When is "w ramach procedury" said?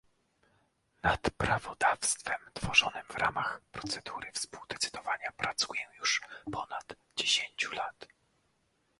3.09-4.31